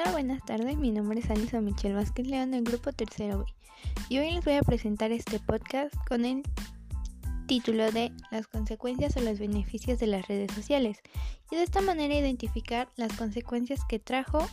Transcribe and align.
Hola, 0.00 0.12
buenas 0.12 0.44
tardes. 0.44 0.76
Mi 0.76 0.92
nombre 0.92 1.18
es 1.18 1.28
Anisa 1.28 1.60
Michelle 1.60 1.96
Vázquez 1.96 2.28
León 2.28 2.52
del 2.52 2.62
grupo 2.62 2.92
Tercero 2.92 3.40
B. 3.40 3.44
Y 4.08 4.18
hoy 4.18 4.30
les 4.30 4.44
voy 4.44 4.54
a 4.54 4.62
presentar 4.62 5.10
este 5.10 5.40
podcast 5.40 5.92
con 6.06 6.24
el 6.24 6.44
título 7.48 7.90
de 7.90 8.12
Las 8.30 8.46
consecuencias 8.46 9.16
o 9.16 9.20
los 9.20 9.40
beneficios 9.40 9.98
de 9.98 10.06
las 10.06 10.28
redes 10.28 10.52
sociales. 10.52 11.00
Y 11.50 11.56
de 11.56 11.64
esta 11.64 11.80
manera 11.80 12.14
identificar 12.14 12.88
las 12.94 13.12
consecuencias 13.14 13.80
que 13.88 13.98
trajo 13.98 14.46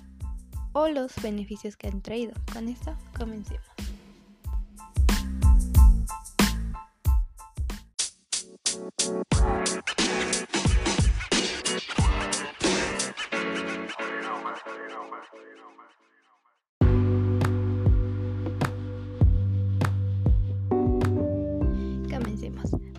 o 0.73 0.88
los 0.88 1.13
beneficios 1.22 1.77
que 1.77 1.89
han 1.89 2.02
traído. 2.02 2.34
Con 2.52 2.67
esto 2.67 2.98
comencemos. 3.16 3.74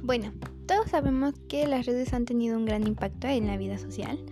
Bueno, 0.06 0.32
todos 0.68 0.88
sabemos 0.90 1.34
que 1.48 1.66
las 1.66 1.84
redes 1.84 2.12
han 2.12 2.26
tenido 2.26 2.56
un 2.56 2.64
gran 2.64 2.86
impacto 2.86 3.26
en 3.26 3.48
la 3.48 3.56
vida 3.56 3.76
social, 3.76 4.24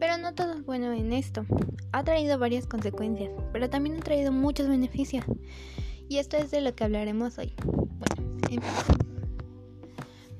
pero 0.00 0.18
no 0.18 0.34
todo 0.34 0.54
es 0.54 0.66
bueno 0.66 0.92
en 0.92 1.12
esto. 1.12 1.46
Ha 1.92 2.02
traído 2.02 2.40
varias 2.40 2.66
consecuencias, 2.66 3.30
pero 3.52 3.70
también 3.70 3.98
ha 3.98 4.00
traído 4.00 4.32
muchos 4.32 4.66
beneficios. 4.66 5.24
Y 6.08 6.18
esto 6.18 6.38
es 6.38 6.50
de 6.50 6.60
lo 6.60 6.74
que 6.74 6.82
hablaremos 6.82 7.38
hoy. 7.38 7.54
Bueno, 7.64 8.32
empecemos. 8.32 8.68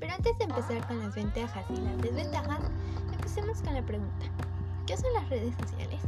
Pero 0.01 0.11
antes 0.11 0.37
de 0.37 0.43
empezar 0.43 0.85
con 0.85 0.99
las 0.99 1.15
ventajas 1.15 1.65
y 1.69 1.79
las 1.79 2.01
desventajas, 2.01 2.69
empecemos 3.13 3.61
con 3.61 3.75
la 3.75 3.85
pregunta. 3.85 4.25
¿Qué 4.85 4.97
son 4.97 5.13
las 5.13 5.29
redes 5.29 5.55
sociales? 5.61 6.01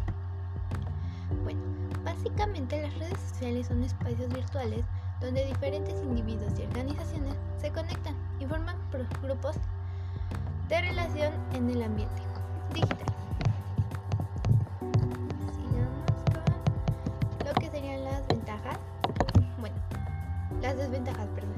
Bueno, 1.46 1.62
básicamente 2.04 2.82
las 2.82 2.94
redes 2.96 3.20
sociales 3.30 3.68
son 3.68 3.84
espacios 3.84 4.28
virtuales 4.34 4.84
donde 5.22 5.46
diferentes 5.46 5.96
individuos 6.04 6.54
y 6.60 6.64
organizaciones 6.64 7.36
se 7.58 7.72
conectan 7.72 8.16
y 8.40 8.46
forman 8.46 8.76
grupos 9.22 9.56
de 10.68 10.82
relación 10.82 11.34
en 11.54 11.70
el 11.70 11.84
ambiente 11.84 12.22
digital. 12.74 13.14
Sigamos 15.52 16.12
con 16.26 17.48
lo 17.48 17.54
que 17.54 17.70
serían 17.70 18.04
las 18.04 18.28
ventajas. 18.28 18.78
Bueno, 19.60 19.76
las 20.62 20.78
desventajas, 20.78 21.28
perdón. 21.36 21.56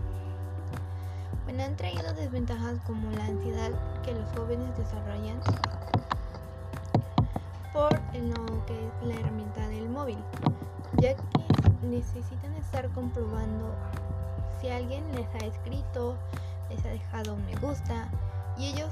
Bueno, 1.46 1.64
han 1.64 1.76
traído 1.78 2.14
desventajas 2.14 2.80
como 2.86 3.10
la 3.12 3.26
ansiedad 3.26 3.72
que 4.04 4.14
los 4.14 4.30
jóvenes 4.38 4.78
desarrollan 4.78 5.40
por 7.74 7.94
lo 7.94 8.66
que 8.66 8.74
es 8.74 9.08
la 9.08 9.14
herramienta 9.14 9.68
del 9.68 9.88
móvil, 9.88 10.18
necesitan 11.92 12.54
estar 12.56 12.90
comprobando 12.90 13.74
si 14.60 14.70
alguien 14.70 15.04
les 15.14 15.28
ha 15.36 15.46
escrito, 15.46 16.16
les 16.70 16.84
ha 16.86 16.90
dejado 16.90 17.36
un 17.36 17.46
me 17.46 17.56
gusta 17.56 18.10
y 18.58 18.72
ellos 18.72 18.92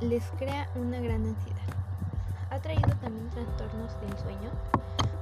les 0.00 0.24
crea 0.38 0.68
una 0.74 1.00
gran 1.00 1.26
ansiedad. 1.26 1.62
Ha 2.50 2.58
traído 2.60 2.88
también 3.00 3.28
trastornos 3.30 3.98
del 4.00 4.18
sueño. 4.18 4.50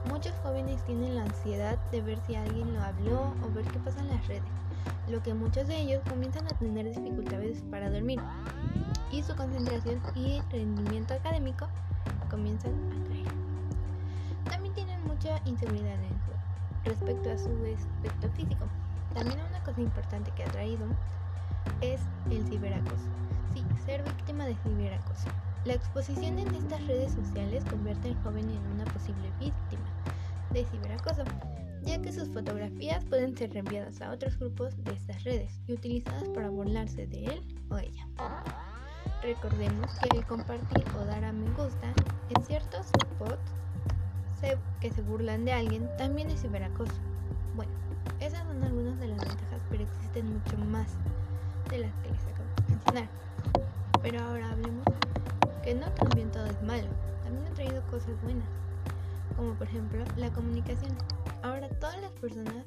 Muchos 0.09 0.33
jóvenes 0.43 0.83
tienen 0.85 1.17
la 1.17 1.23
ansiedad 1.23 1.79
de 1.91 2.01
ver 2.01 2.19
si 2.27 2.35
alguien 2.35 2.75
lo 2.75 2.83
habló 2.83 3.35
o 3.45 3.55
ver 3.55 3.65
qué 3.67 3.79
pasa 3.79 4.01
en 4.01 4.09
las 4.09 4.27
redes, 4.27 4.43
lo 5.09 5.23
que 5.23 5.35
muchos 5.35 5.67
de 5.69 5.81
ellos 5.81 6.03
comienzan 6.09 6.47
a 6.47 6.59
tener 6.59 6.87
dificultades 6.87 7.63
para 7.71 7.91
dormir 7.91 8.21
y 9.13 9.23
su 9.23 9.35
concentración 9.37 10.01
y 10.15 10.41
rendimiento 10.51 11.15
académico 11.15 11.69
comienzan 12.31 12.73
a 12.93 13.09
caer. 13.09 13.27
También 14.49 14.75
tienen 14.75 15.05
mucha 15.07 15.41
inseguridad 15.45 15.95
en 15.95 16.15
su, 16.25 16.40
respecto 16.85 17.31
a 17.31 17.39
su 17.39 17.51
aspecto 17.77 18.29
físico. 18.31 18.67
También 19.15 19.39
una 19.49 19.63
cosa 19.63 19.81
importante 19.81 20.31
que 20.33 20.45
ha 20.45 20.51
traído 20.51 20.87
es 21.81 22.01
el 22.31 22.47
ciberacoso. 22.47 23.09
Sí, 23.53 23.65
ser 23.85 24.03
víctima 24.05 24.47
de 24.47 24.57
ciberacoso. 24.57 25.29
La 25.65 25.75
exposición 25.75 26.39
en 26.39 26.55
estas 26.55 26.87
redes 26.87 27.13
sociales 27.13 27.65
convierte 27.65 28.09
al 28.09 28.23
joven 28.23 28.49
en 28.49 28.67
una 28.73 28.85
posible 28.85 29.31
víctima 29.39 29.91
de 30.53 30.65
ciberacoso, 30.65 31.25
ya 31.83 32.01
que 32.01 32.13
sus 32.13 32.29
fotografías 32.29 33.05
pueden 33.05 33.37
ser 33.37 33.53
reenviadas 33.53 34.01
a 34.01 34.13
otros 34.13 34.39
grupos 34.39 34.75
de 34.85 34.93
estas 34.93 35.23
redes 35.25 35.61
y 35.67 35.75
utilizadas 35.75 36.29
para 36.31 36.49
burlarse 36.49 37.07
de 37.07 37.25
él 37.27 37.59
o 37.71 37.79
ella. 37.79 38.07
Recordemos 39.23 39.91
que 39.99 40.17
el 40.17 40.27
compartir 40.27 40.85
o 40.97 41.05
dar 41.05 41.25
a 41.25 41.33
me 41.33 41.51
gusta 41.51 41.93
en 42.31 42.45
ciertos 42.45 42.87
que 44.81 44.91
se 44.91 45.03
burlan 45.03 45.45
de 45.45 45.53
alguien 45.53 45.89
también 45.99 46.31
es 46.31 46.41
ciberacoso. 46.41 46.95
Bueno, 47.55 47.73
esas 48.21 48.47
son 48.47 48.63
algunas 48.63 48.99
de 48.99 49.09
las 49.09 49.19
ventajas, 49.19 49.61
pero 49.69 49.83
existen 49.83 50.33
mucho 50.33 50.57
más 50.59 50.89
de 51.69 51.79
las 51.79 51.93
que 52.03 52.11
les 52.11 52.23
acabo 52.23 52.49
de 52.57 52.75
mencionar. 52.75 53.09
Pero 54.03 54.21
ahora 54.21 54.51
hablemos 54.51 54.85
que 55.63 55.75
no 55.75 55.91
también 55.93 56.31
todo 56.31 56.47
es 56.47 56.63
malo, 56.63 56.89
también 57.23 57.47
han 57.47 57.55
traído 57.55 57.83
cosas 57.91 58.21
buenas, 58.23 58.49
como 59.37 59.55
por 59.55 59.67
ejemplo 59.67 60.05
la 60.17 60.31
comunicación. 60.31 60.97
Ahora 61.43 61.69
todas 61.69 62.01
las 62.01 62.13
personas 62.13 62.65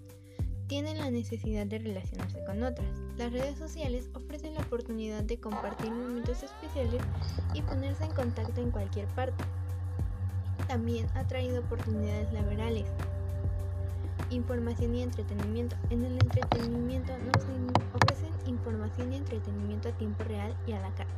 tienen 0.68 1.00
la 1.00 1.10
necesidad 1.10 1.66
de 1.66 1.80
relacionarse 1.80 2.44
con 2.46 2.64
otras. 2.64 2.88
Las 3.18 3.32
redes 3.32 3.58
sociales 3.58 4.10
ofrecen 4.14 4.54
la 4.54 4.62
oportunidad 4.62 5.24
de 5.24 5.40
compartir 5.40 5.92
momentos 5.92 6.44
especiales 6.44 7.02
y 7.54 7.62
ponerse 7.64 8.06
en 8.06 8.12
contacto 8.12 8.62
en 8.62 8.72
cualquier 8.72 9.08
parte. 9.10 9.44
También 10.74 11.06
ha 11.14 11.24
traído 11.26 11.60
oportunidades 11.60 12.34
laborales, 12.34 12.86
información 14.32 14.96
y 14.96 15.04
entretenimiento. 15.04 15.76
En 15.92 16.04
el 16.04 16.14
entretenimiento 16.14 17.14
nos 17.20 17.46
ofrecen 17.94 18.32
información 18.48 19.14
y 19.14 19.18
entretenimiento 19.18 19.90
a 19.90 19.92
tiempo 19.92 20.24
real 20.24 20.56
y 20.66 20.72
a 20.72 20.80
la 20.80 20.90
carta. 20.96 21.14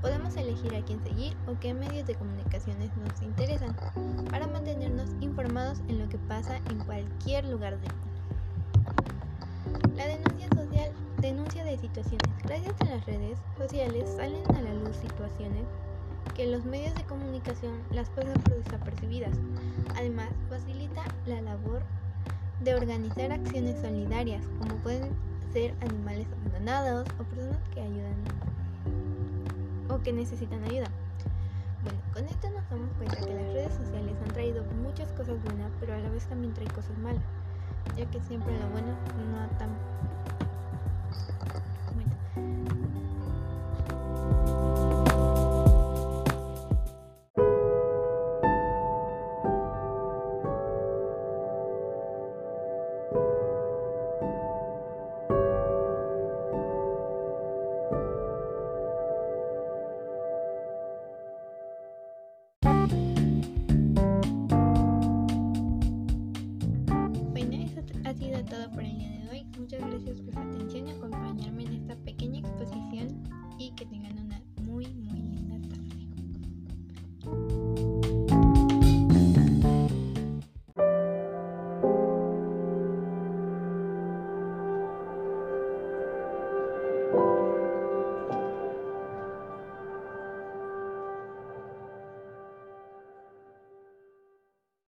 Podemos 0.00 0.34
elegir 0.34 0.74
a 0.74 0.82
quién 0.82 0.98
seguir 1.04 1.36
o 1.46 1.60
qué 1.60 1.74
medios 1.74 2.06
de 2.06 2.14
comunicaciones 2.14 2.88
nos 2.96 3.20
interesan 3.20 3.76
para 4.30 4.46
mantenernos 4.46 5.10
informados 5.20 5.80
en 5.88 5.98
lo 5.98 6.08
que 6.08 6.16
pasa 6.16 6.56
en 6.70 6.78
cualquier 6.78 7.44
lugar 7.44 7.78
del 7.80 7.92
mundo. 7.92 8.08
La 9.94 10.06
denuncia 10.06 10.48
social, 10.56 10.90
denuncia 11.18 11.64
de 11.64 11.76
situaciones. 11.76 12.30
Gracias 12.44 12.80
a 12.80 12.84
las 12.86 13.04
redes 13.04 13.38
sociales 13.58 14.08
salen 14.16 14.42
a 14.56 14.62
la 14.62 14.72
luz 14.72 14.96
situaciones 14.96 15.66
que 16.34 16.46
los 16.46 16.64
medios 16.64 16.94
de 16.94 17.04
comunicación 17.04 17.82
las 17.90 18.08
pasan 18.10 18.34
por 18.42 18.62
desapercibidas. 18.62 19.36
Además, 19.96 20.28
facilita 20.48 21.02
la 21.26 21.40
labor 21.42 21.82
de 22.60 22.74
organizar 22.74 23.32
acciones 23.32 23.80
solidarias, 23.80 24.42
como 24.58 24.76
pueden 24.76 25.10
ser 25.52 25.74
animales 25.80 26.26
abandonados 26.32 27.08
o 27.18 27.24
personas 27.24 27.58
que 27.74 27.80
ayudan 27.80 28.14
o 29.88 29.98
que 30.00 30.12
necesitan 30.12 30.62
ayuda. 30.64 30.88
Bueno, 31.82 31.98
con 32.12 32.24
esto 32.26 32.50
nos 32.50 32.68
damos 32.68 32.92
cuenta 32.96 33.16
que 33.16 33.34
las 33.34 33.52
redes 33.52 33.74
sociales 33.74 34.14
han 34.24 34.32
traído 34.32 34.64
muchas 34.82 35.10
cosas 35.12 35.42
buenas, 35.42 35.72
pero 35.80 35.94
a 35.94 35.98
la 35.98 36.10
vez 36.10 36.24
también 36.26 36.52
trae 36.54 36.68
cosas 36.68 36.96
malas 36.98 37.22
ya 37.96 38.06
que 38.06 38.20
siempre 38.20 38.52
lo 38.58 38.68
bueno 38.70 38.94
no 39.30 39.58
tan 39.58 39.70
tratada 68.44 68.70
por 68.70 68.82
el 68.82 68.98
día 68.98 69.10
de 69.10 69.28
hoy. 69.28 69.46
Muchas 69.58 69.80
gracias 69.80 70.20
por 70.20 70.32
su 70.32 70.40
atención 70.40 70.88
y 70.88 70.90
acompañarme. 70.92 71.59